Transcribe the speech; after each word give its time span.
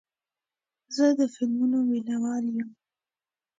زه 0.95 1.05
د 1.19 1.19
فلمونو 1.33 1.77
مینهوال 1.89 2.45
یم. 2.55 2.69